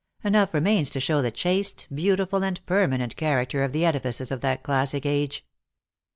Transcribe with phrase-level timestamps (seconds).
[0.23, 4.63] Enough remains to show the chaste, beautiful, and permanent character of the edifices of that
[4.63, 5.45] classic age."